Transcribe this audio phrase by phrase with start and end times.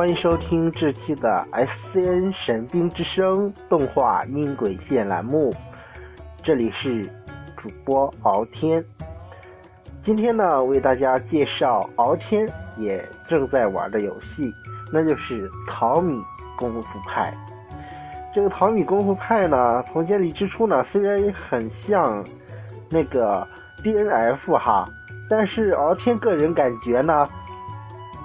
[0.00, 5.54] 欢迎收听这期的 SCN 神兵之声动画音轨线栏目，
[6.42, 7.04] 这里是
[7.54, 8.82] 主播敖天。
[10.02, 14.50] 今天呢，为大家介绍敖天也正在玩的游戏，
[14.90, 16.18] 那就是《淘米
[16.56, 17.30] 功夫派》。
[18.34, 22.24] 这个《淘米功夫派》呢，从建立之初呢，虽然很像
[22.88, 23.46] 那个
[23.84, 24.88] DNF 哈，
[25.28, 27.28] 但是敖天个人感觉呢。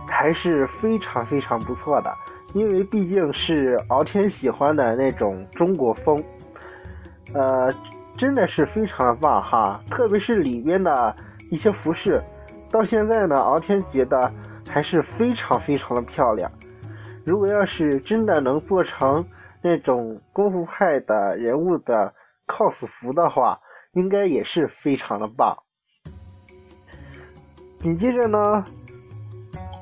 [0.08, 2.14] 还是非常非常不错的，
[2.54, 6.24] 因为毕竟是敖天喜欢的那种中国风，
[7.34, 7.74] 呃，
[8.18, 9.82] 真的是非常棒哈！
[9.90, 11.16] 特别是里边的
[11.52, 12.24] 一些服饰，
[12.72, 14.32] 到现在呢，敖天觉得
[14.70, 16.50] 还是非常非常的漂亮。
[17.26, 19.26] 如果要是真的能做成
[19.62, 22.14] 那种功夫派的人物的
[22.48, 23.60] cos 服的话，
[23.94, 25.58] 应该也是非常的棒。
[27.80, 28.64] 紧接着呢。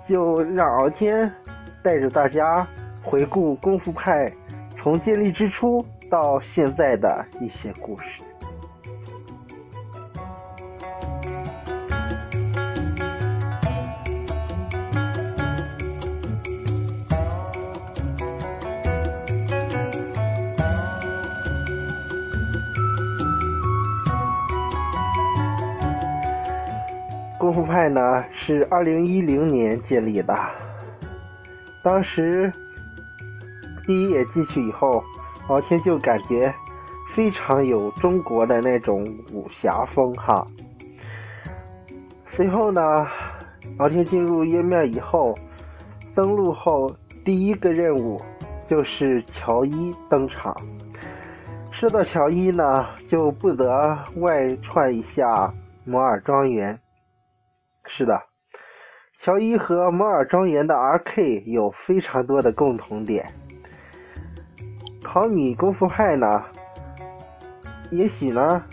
[0.08, 1.32] 就让敖天
[1.82, 2.68] 带着大家
[3.02, 4.32] 回顾功夫派
[4.76, 8.22] 从建立之初到现在的一些故事。
[27.54, 30.36] 功夫派呢是二零一零年建立的，
[31.84, 32.52] 当时
[33.86, 35.04] 第一页进去以后，
[35.50, 36.52] 敖天就感觉
[37.12, 40.44] 非常有中国的那种武侠风哈。
[42.26, 43.06] 随后呢，
[43.78, 45.38] 敖天进入页面以后，
[46.16, 46.92] 登录后
[47.24, 48.20] 第一个任务
[48.68, 50.58] 就是乔伊登场。
[51.70, 55.54] 说到乔伊呢，就不得外传一下
[55.86, 56.80] 摩尔庄园。
[57.96, 58.24] 是的，
[59.20, 63.32] 乔伊和摩尔庄园的 R.K 有非常多的共同点。
[65.04, 66.44] 考米功夫派呢，
[67.92, 68.64] 也许呢，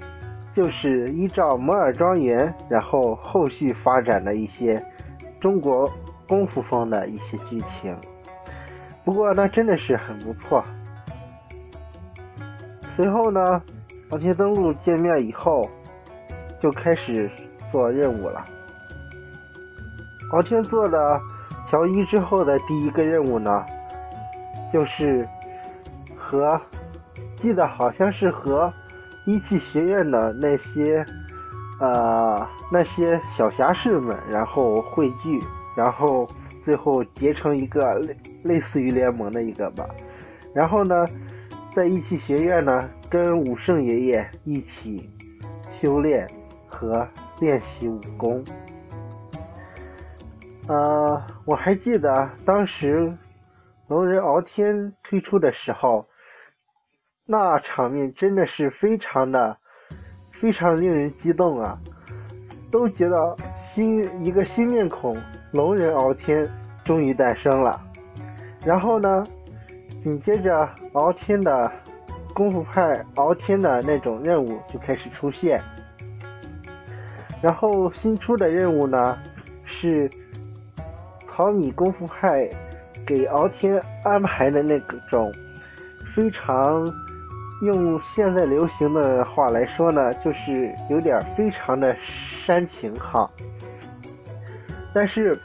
[0.55, 4.83] 就是依照摩尔庄园，然后后续发展的一些
[5.39, 5.87] 中国
[6.27, 7.95] 功夫风的一些剧情。
[9.05, 10.65] 不过那真的是很不错。
[12.89, 13.63] 随后呢，
[14.09, 15.69] 当天登录界面以后，
[16.59, 17.31] 就开始
[17.71, 18.43] 做任务了。
[20.31, 21.21] 黄天做了
[21.69, 23.67] 乔伊之后的第一个任务呢，
[24.73, 25.27] 就是
[26.17, 26.61] 和
[27.43, 28.73] 记得好像是和
[29.27, 31.05] 一汽学院的那些
[31.81, 35.43] 呃那些小侠士们，然后汇聚，
[35.77, 36.29] 然后
[36.65, 39.85] 最后结成一个类类似于联盟的一个吧。
[40.55, 41.07] 然后呢，
[41.75, 45.11] 在一汽学院呢，跟武圣爷爷一起
[45.81, 46.25] 修炼
[46.69, 47.07] 和
[47.41, 48.45] 练习武功。
[50.71, 53.13] 呃，我还记得当时
[53.89, 56.07] 龙人敖天推出的时候，
[57.27, 59.57] 那场面真的是非常的、
[60.31, 61.77] 非常令人激动啊！
[62.71, 65.21] 都觉得新一个新面孔
[65.51, 66.49] 龙人敖天
[66.85, 67.81] 终于诞生了。
[68.65, 69.25] 然后呢，
[70.05, 71.69] 紧接着敖天的
[72.33, 75.61] 功夫派敖天的那种任务就开始出现。
[77.43, 79.19] 然后新出的任务呢
[79.65, 80.09] 是。
[81.31, 82.49] 淘米功夫派
[83.07, 85.33] 给敖天安排的那种
[86.15, 86.93] 非常
[87.63, 93.31] 用现在流行的话来说呢，就是有点非常的煽情哈。
[94.93, 95.39] 但是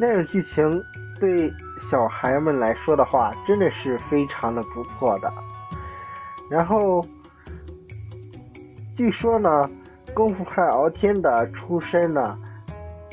[0.00, 0.82] 那种剧情
[1.20, 1.52] 对
[1.90, 5.32] 小孩们来说的话，真的是非常的不错的。
[6.50, 7.04] 然后
[8.96, 9.70] 据说呢，
[10.14, 12.36] 功夫派敖天的出身呢，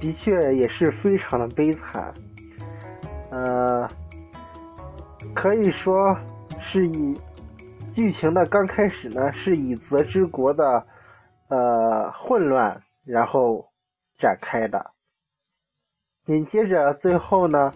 [0.06, 2.14] 的确也是非常的悲惨。
[3.32, 3.90] 呃，
[5.34, 6.16] 可以说
[6.62, 7.20] 是以
[7.92, 10.86] 剧情的刚开始呢，是以泽之国的
[11.48, 13.68] 呃混乱然后
[14.20, 14.92] 展开的，
[16.24, 17.72] 紧接着最后呢，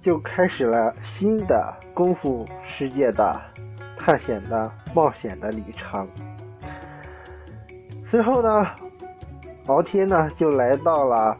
[0.00, 3.38] 就开始了新的功夫世界的
[3.98, 6.08] 探险的冒险的旅程。
[8.06, 8.66] 随后呢，
[9.68, 11.36] 敖天呢就来到了。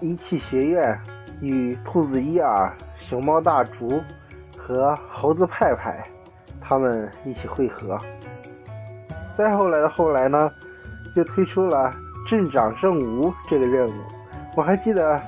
[0.00, 1.00] 一汽学院
[1.40, 4.02] 与兔子伊尔、熊猫大竹
[4.58, 6.04] 和猴子派派
[6.60, 7.96] 他们一起会合。
[9.38, 10.50] 再后来的后来呢，
[11.14, 11.94] 就推出了
[12.28, 13.92] 镇长正吾这个任务。
[14.56, 15.22] 我还记得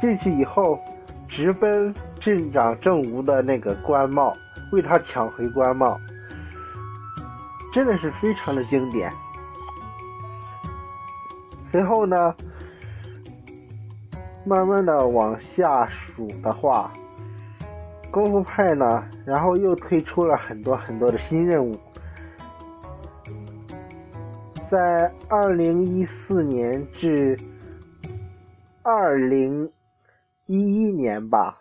[0.00, 0.80] 进去以后，
[1.28, 4.36] 直奔镇长正吾的那个官帽，
[4.72, 5.98] 为他抢回官帽，
[7.72, 9.12] 真的是非常的经典。
[11.70, 12.34] 随后呢？
[14.44, 16.90] 慢慢的往下数的话，
[18.10, 21.78] 功夫派呢，然后又推出了很多很多的新任务。
[24.70, 27.38] 在二零一四年至
[28.82, 29.70] 二零
[30.46, 31.58] 一一年吧，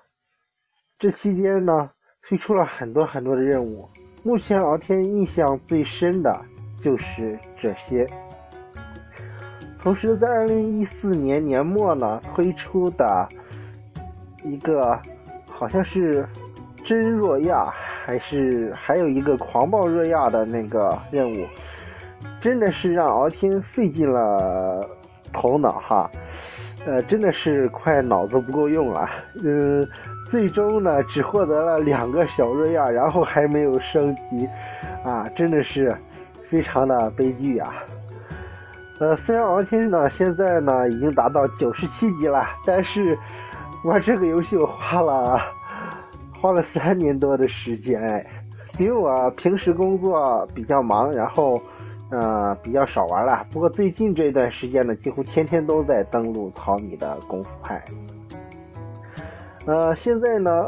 [0.97, 1.89] 这期间呢，
[2.21, 3.89] 推出了很多很多的任务。
[4.23, 6.39] 目前老天印象最深的
[6.81, 8.07] 就是这些。
[9.87, 13.25] 同时，在二零一四年年末呢，推出的
[14.43, 14.99] 一个
[15.49, 16.27] 好像是
[16.83, 17.73] 真若亚，
[18.03, 21.45] 还是还有一个狂暴若亚的那个任务。
[22.41, 24.85] 真的是让敖天费尽了
[25.31, 26.11] 头脑哈，
[26.85, 29.09] 呃，真的是快脑子不够用了。
[29.41, 29.87] 嗯，
[30.29, 34.45] 最终呢，只获得了两个小若亚，然后还没有升级，
[35.05, 35.95] 啊，真的是
[36.49, 37.73] 非常的悲剧啊。
[38.99, 43.17] 呃，虽然敖天呢现在呢已经达到九十七级了，但是
[43.83, 45.39] 玩这个游戏我花了
[46.39, 48.25] 花了三年多的时间，哎，
[48.79, 51.61] 因为我平时工作比较忙，然后。
[52.09, 53.45] 呃，比较少玩了。
[53.51, 57.83] 不过最近这段时间呢，几乎天天都在登录淘米的功夫派。
[59.65, 60.67] 呃，现在呢，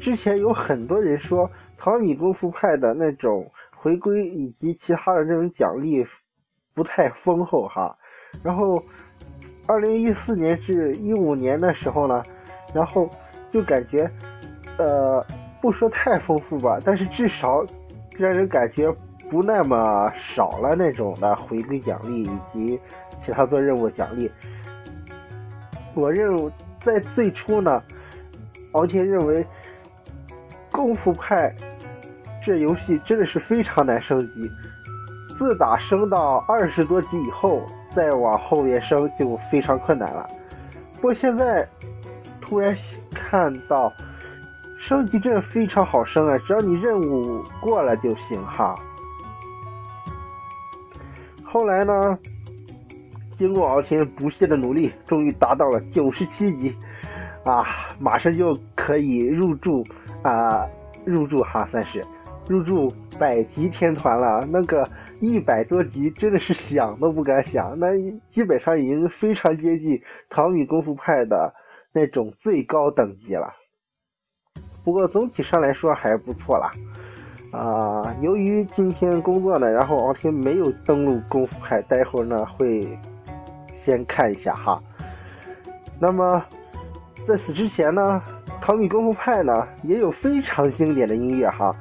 [0.00, 1.48] 之前有很多人说
[1.78, 6.04] 淘米功夫派的那种回归以及其他的这种奖励
[6.76, 7.92] 不太丰厚哈。
[8.44, 8.80] 然后，
[9.66, 12.22] 二零一四年至一五年的时候呢，
[12.72, 13.10] 然后
[13.50, 14.08] 就感觉，
[14.78, 15.26] 呃，
[15.60, 17.66] 不说太丰富吧，但是至少
[18.16, 18.94] 让人感觉。
[19.28, 22.80] 不那么少了那种的回归奖励以及
[23.20, 24.30] 其他做任务奖励。
[25.96, 27.82] 我认为在最初呢，
[28.70, 29.44] 敖天认为
[30.70, 31.52] 功夫派
[32.40, 34.48] 这游戏真的是非常难升级，
[35.36, 37.62] 自打升到二十多级以后，
[37.94, 40.28] 再往后面升就非常困难了。
[40.94, 41.66] 不过现在
[42.40, 42.76] 突然
[43.12, 43.92] 看到
[44.80, 48.74] 升级真的非常好升啊，只要你任务过了就行哈。
[51.44, 52.18] 后来呢？
[53.38, 56.74] 经过敖天不懈的努力，终于达到了九十七级，
[57.44, 57.66] 啊，
[57.98, 59.86] 马上就可以入驻
[60.22, 60.66] 啊，
[61.04, 62.02] 入驻哈算是
[62.48, 64.46] 入驻百级天团了。
[64.50, 64.88] 那个
[65.20, 67.88] 一百多级真的是想都不敢想，那
[68.28, 71.54] 基本上已经非常接近淘米功夫派的
[71.92, 73.54] 那种最高等级了。
[74.84, 76.70] 不过总体上来说还不错啦。
[77.52, 82.86] 啊，由于今天工作呢，然后敖天没有登录功夫派，待会儿呢会
[83.74, 84.78] 先看一下哈。
[85.98, 86.44] 那么
[87.26, 88.22] 在此之前呢，
[88.60, 91.74] 淘米功夫派呢也有非常经典的音乐哈。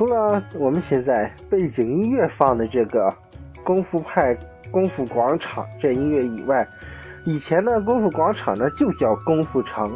[0.00, 3.14] 除了我们现在背景音乐放的这个
[3.62, 4.34] 功夫派
[4.70, 6.66] 功夫广场这音乐以外，
[7.26, 9.92] 以前的功夫广场呢就叫功夫城，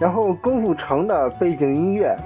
[0.00, 2.16] 然后功夫城的背景音乐。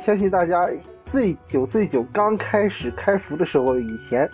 [0.00, 0.68] 相信大家
[1.04, 4.28] 最久最久刚开始开服的时候，以前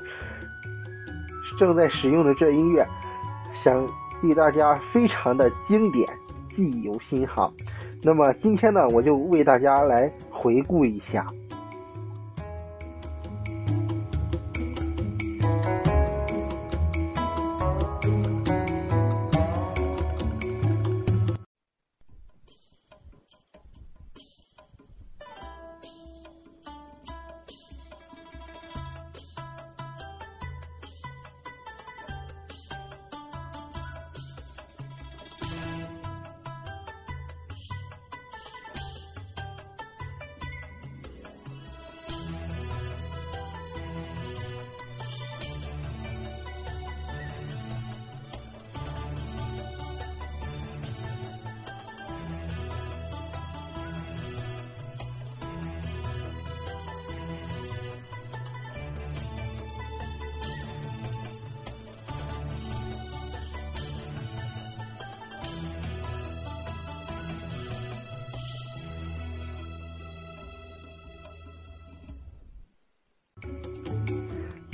[1.59, 2.87] 正在使用的这音乐，
[3.53, 3.87] 想
[4.23, 6.09] 必大家非常的经典，
[6.49, 7.53] 记忆犹新哈。
[8.03, 11.27] 那么今天呢，我就为大家来回顾一下。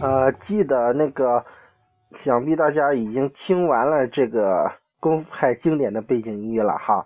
[0.05, 1.43] 呃，记得那个，
[2.11, 4.71] 想必大家已经听完了这个
[5.01, 7.03] 功夫派经典的背景音乐了哈。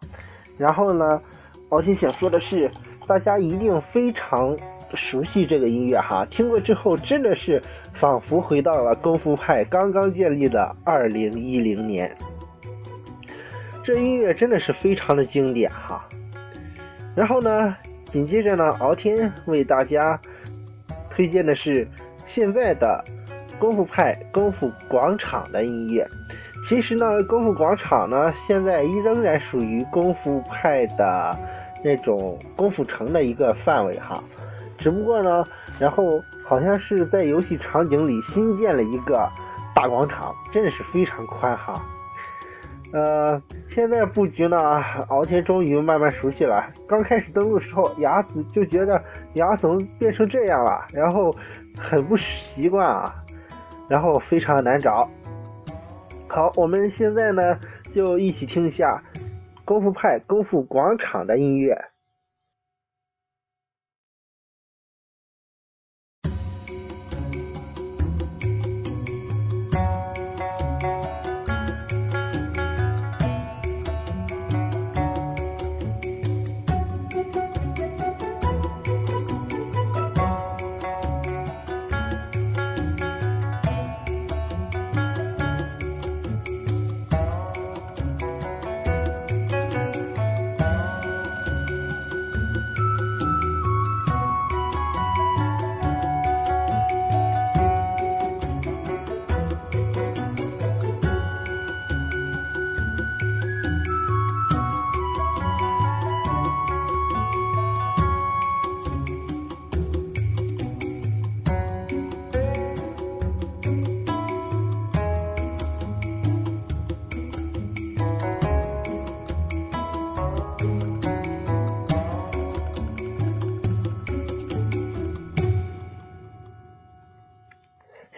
[0.57, 1.23] 然后呢，
[1.69, 2.69] 敖天想说的是，
[3.07, 4.57] 大家一定非常
[4.95, 6.27] 熟悉这个音乐哈。
[6.29, 7.63] 听过之后，真的是
[7.95, 12.13] 仿佛回到了功夫派刚刚建立的二零一零年。
[13.85, 16.05] 这音乐真的是非常的经典哈。
[17.15, 17.77] 然后呢，
[18.11, 20.21] 紧接着呢，敖天为大家
[21.11, 21.87] 推荐的是。
[22.29, 23.03] 现在的
[23.59, 26.07] 功夫派功夫广场的音乐，
[26.69, 31.37] 其实呢，功夫广场呢，现在依仍然属于功夫派的
[31.83, 34.23] 那种功夫城的一个范围哈。
[34.77, 35.45] 只不过呢，
[35.79, 39.29] 然后好像是在游戏场景里新建了一个
[39.75, 41.83] 大广场，真的是非常宽哈。
[42.91, 44.57] 呃，现在布局呢，
[45.09, 46.65] 敖天终于慢慢熟悉了。
[46.89, 49.03] 刚开始登录时候，牙子就觉得
[49.39, 51.35] 牙怎么变成这样了，然后
[51.79, 53.15] 很不习惯啊，
[53.89, 55.09] 然后非常难找。
[56.29, 57.59] 好，我们现在呢
[57.95, 59.03] 就一起听一下
[59.65, 61.75] 功夫派功夫广场的音乐。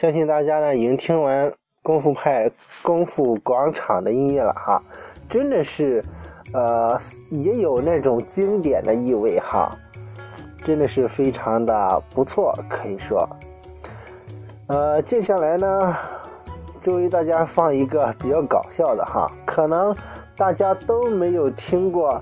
[0.00, 1.52] 相信大家呢已经听完
[1.82, 4.82] 功夫派功夫广场的音乐了哈，
[5.28, 6.02] 真的是，
[6.54, 9.76] 呃，也有那种经典的意味哈，
[10.64, 13.28] 真的是非常的不错，可以说。
[14.68, 15.94] 呃，接下来呢，
[16.80, 19.94] 就为大家放一个比较搞笑的哈，可能
[20.34, 22.18] 大家都没有听过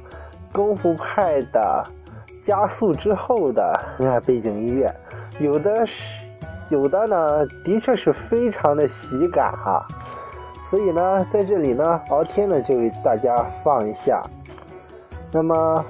[0.52, 1.84] 功夫派的
[2.42, 4.92] 加速之后的那背景音乐，
[5.38, 6.26] 有的是。
[6.70, 9.86] 有的呢，的确是非常的喜感哈，
[10.62, 14.22] 所以呢，在这里呢，敖天呢就为大家放一下，
[15.32, 15.84] 那么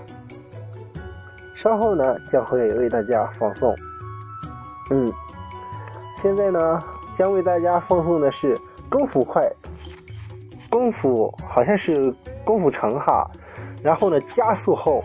[1.54, 3.75] 稍后呢将会为大家放送，
[4.90, 5.12] 嗯，
[6.23, 6.82] 现在呢
[7.16, 8.56] 将为大家放送的是
[8.88, 9.50] 功夫快，
[10.70, 13.28] 功夫好像是功夫城哈，
[13.82, 15.02] 然后呢加速后，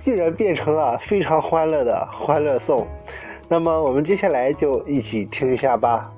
[0.00, 2.84] 竟然变成了非常欢乐的欢乐颂。
[3.52, 6.10] 那么，我们接下来就一起听一下吧。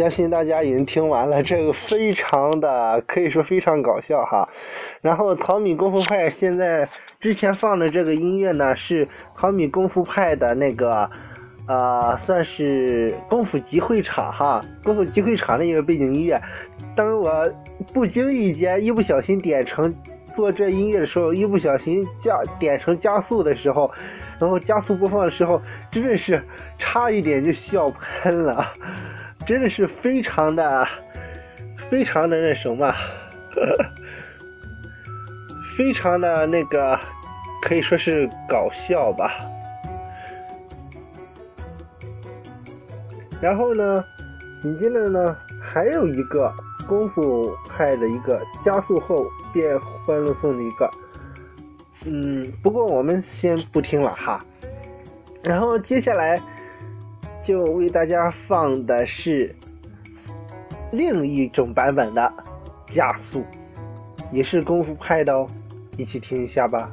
[0.00, 4.48] 相信大家已经听完了，这个非常的可以说非常搞笑哈。
[5.02, 6.88] 然后淘米功夫派现在
[7.20, 11.10] 之前放的这个音乐呢，是淘米功夫派的那个，
[11.68, 16.40] 呃，算是功夫集会场哈，功夫集会场的一个背景音乐。
[16.96, 17.46] 当我
[17.92, 19.94] 不经意间一不小心点成
[20.32, 23.90] 做这音乐的时候，一不小心加点成加速的时候，
[24.38, 26.42] 然后加速播放的时候，真的是
[26.78, 28.66] 差一点就笑喷了。
[29.46, 30.86] 真的是非常的、
[31.88, 32.94] 非常的那什么，
[35.76, 36.98] 非常的那个，
[37.62, 39.32] 可以说是搞笑吧。
[43.40, 44.04] 然后呢，
[44.62, 46.52] 紧接着呢，还有一个
[46.86, 50.90] 功夫派的一个加速后变欢乐颂的一个，
[52.04, 54.44] 嗯，不过我们先不听了哈。
[55.42, 56.40] 然后接下来。
[57.42, 59.54] 就为大家放的是
[60.92, 62.32] 另一种版本的
[62.90, 63.44] 加速，
[64.32, 65.48] 也是功夫派的哦，
[65.96, 66.90] 一起听一下吧。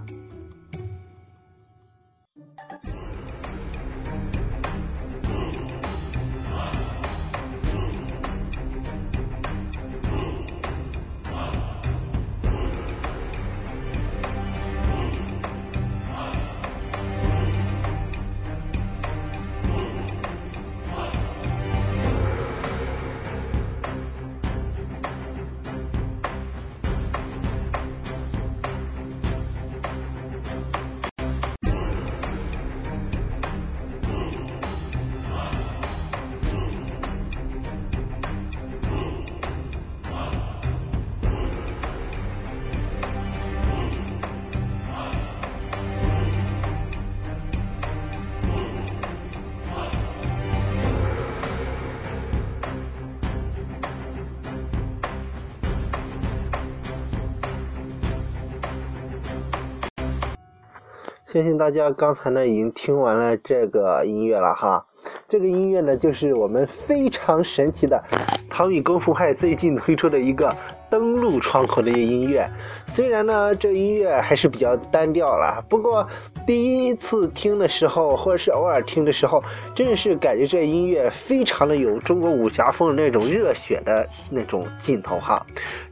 [61.37, 64.83] 相信大家刚才呢已经听完了这个音乐了哈。
[65.29, 68.03] 这个音乐呢，就是我们非常神奇的
[68.49, 70.51] 唐米功夫派最近推出的一个
[70.89, 72.49] 登录窗口的音乐。
[72.95, 76.07] 虽然呢，这音乐还是比较单调了，不过
[76.47, 79.43] 第一次听的时候，或者是偶尔听的时候，
[79.75, 85.45] 真的是感觉这音乐非常的有中国武侠风那种热血的那种劲头哈，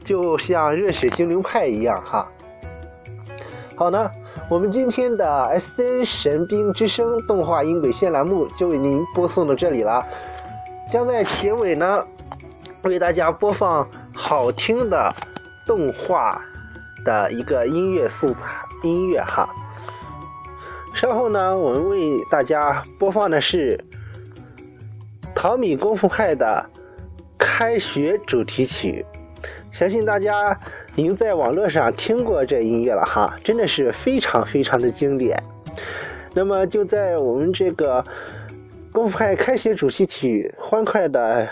[0.04, 2.28] 就像热血精灵派一样哈。
[3.76, 4.10] 好呢。
[4.48, 10.06] 我们今天的 S N 神兵之声动画音轨线栏目就为您播送到这里了，
[10.88, 12.06] 将在结尾呢
[12.84, 15.08] 为大家播放好听的
[15.66, 16.40] 动画
[17.04, 18.38] 的一个音乐素材
[18.84, 19.48] 音乐哈。
[20.94, 23.84] 稍后呢，我们为大家播放的是
[25.34, 26.64] 淘米功夫派的
[27.36, 29.04] 开学主题曲，
[29.72, 30.56] 相信大家。
[30.98, 35.38] 您在网络上听过这音乐了哈，真的是非常非常的经典。
[36.32, 38.02] 那么就在我们这个
[38.92, 41.46] 功夫派开学主题曲欢快的、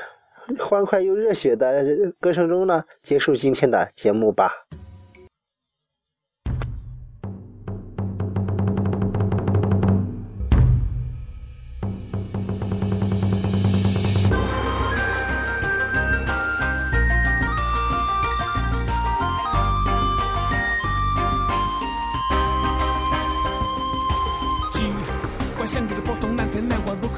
[0.58, 1.84] 欢快又热血的
[2.18, 4.50] 歌声中呢，结束今天的节目吧。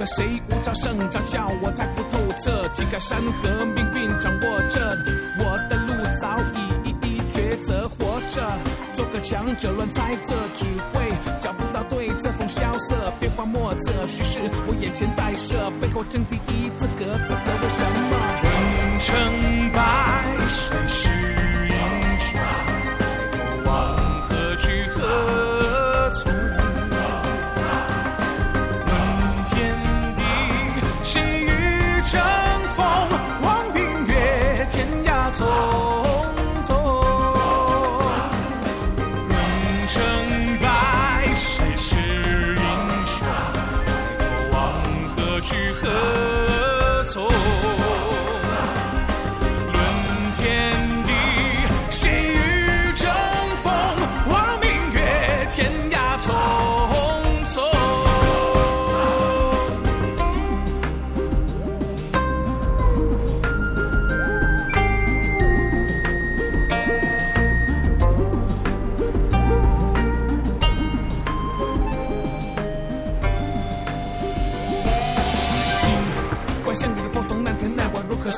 [0.07, 2.69] 谁无招胜招，叫我太不透彻。
[2.75, 4.97] 几个山河命运掌握着，
[5.39, 7.89] 我的路早已一一抉择。
[7.99, 8.43] 活着，
[8.93, 12.31] 做个强者乱猜测，只会找不到对策。
[12.39, 18.17] 风萧瑟，变幻莫测，叙事我眼前带射，背后争第一，资格，资格为什么？
[18.43, 21.36] 问成败，谁是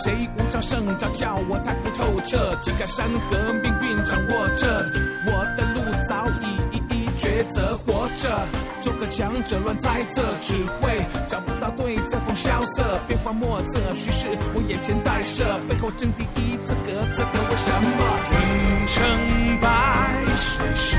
[0.02, 2.54] 谁无招胜招，叫我太不透彻。
[2.62, 4.84] 几个山河命运掌握着，
[5.26, 7.76] 我的路早已一一抉择。
[7.78, 8.46] 活着，
[8.80, 12.18] 做个强者乱猜测，只会找不到对策。
[12.26, 17.88] 风萧瑟，变幻莫测，叙事我眼前带射，背后争第一，资格，资格为什么？
[18.30, 20.96] 问成败，谁是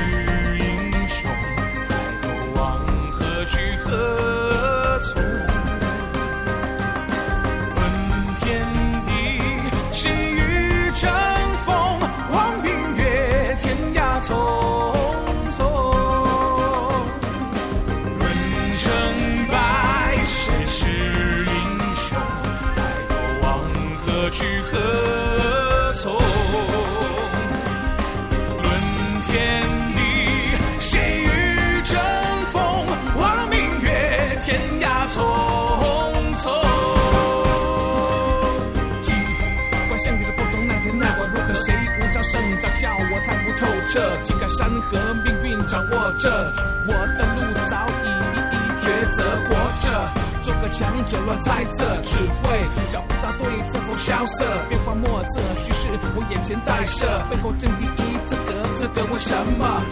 [42.80, 46.50] 叫我太不透彻，几个山河命运掌握着，
[46.86, 49.22] 我的路早已一一抉择。
[49.46, 50.08] 活着，
[50.42, 53.78] 做个强者乱猜测，只会找不到对策。
[53.86, 59.82] 风萧瑟，变幻莫测，叙事我眼前带射，背后正第一，这个这个为什么？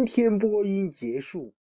[0.00, 1.52] 今天播音结束。